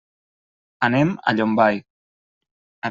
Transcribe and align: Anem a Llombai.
Anem 0.89 1.13
a 1.33 1.37
Llombai. 1.37 1.81